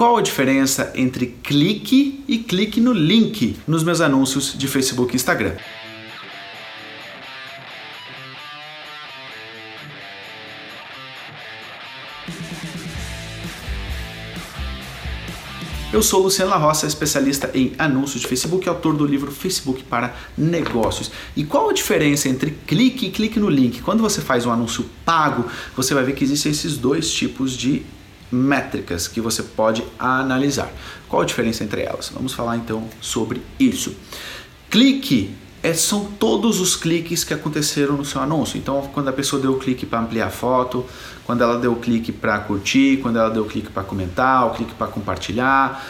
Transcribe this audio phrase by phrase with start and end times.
[0.00, 5.16] Qual a diferença entre clique e clique no link nos meus anúncios de Facebook e
[5.16, 5.54] Instagram?
[15.92, 20.16] Eu sou Luciano La Roça, especialista em anúncios de Facebook, autor do livro Facebook para
[20.34, 21.10] Negócios.
[21.36, 23.82] E qual a diferença entre clique e clique no link?
[23.82, 25.44] Quando você faz um anúncio pago,
[25.76, 27.82] você vai ver que existem esses dois tipos de
[28.30, 30.70] métricas que você pode analisar.
[31.08, 32.10] Qual a diferença entre elas?
[32.14, 33.94] Vamos falar então sobre isso.
[34.70, 38.56] Clique é, são todos os cliques que aconteceram no seu anúncio.
[38.56, 40.86] Então, quando a pessoa deu clique para ampliar a foto,
[41.24, 44.86] quando ela deu clique para curtir, quando ela deu clique para comentar, o clique para
[44.86, 45.84] compartilhar,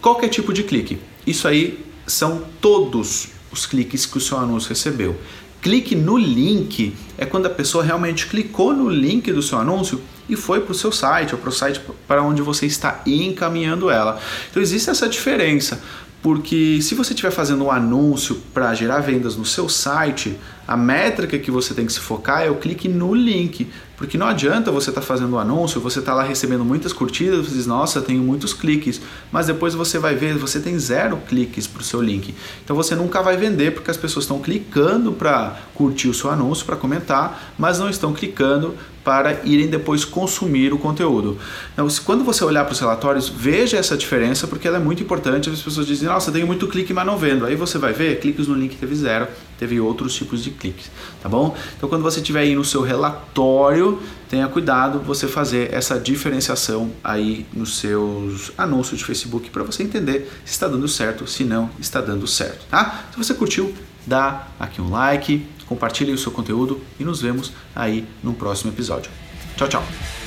[0.00, 0.98] qualquer tipo de clique.
[1.26, 5.16] Isso aí são todos os cliques que o seu anúncio recebeu.
[5.60, 10.36] Clique no link é quando a pessoa realmente clicou no link do seu anúncio e
[10.36, 14.20] foi para o seu site ou para o site para onde você está encaminhando ela.
[14.50, 15.80] Então existe essa diferença
[16.22, 21.38] porque se você estiver fazendo um anúncio para gerar vendas no seu site, a métrica
[21.38, 24.90] que você tem que se focar é o clique no link, porque não adianta você
[24.90, 28.22] estar tá fazendo um anúncio, você está lá recebendo muitas curtidas, você diz, nossa, tenho
[28.22, 29.00] muitos cliques,
[29.32, 32.34] mas depois você vai ver, você tem zero cliques para o seu link.
[32.64, 36.64] Então você nunca vai vender porque as pessoas estão clicando para curtir o seu anúncio,
[36.66, 38.74] para comentar, mas não estão clicando
[39.06, 41.38] para irem depois consumir o conteúdo.
[41.72, 45.48] Então, quando você olhar para os relatórios, veja essa diferença porque ela é muito importante.
[45.48, 47.46] As pessoas dizem, nossa, tenho muito clique, mas não vendo.
[47.46, 50.90] Aí você vai ver, cliques no link teve zero, teve outros tipos de cliques,
[51.22, 51.56] tá bom?
[51.76, 57.46] Então, quando você estiver aí no seu relatório, tenha cuidado você fazer essa diferenciação aí
[57.52, 62.00] nos seus anúncios de Facebook para você entender se está dando certo, se não está
[62.00, 63.04] dando certo, tá?
[63.12, 63.74] Se você curtiu,
[64.06, 69.10] dá aqui um like, compartilhe o seu conteúdo e nos vemos aí no próximo episódio.
[69.56, 70.25] Tchau, tchau!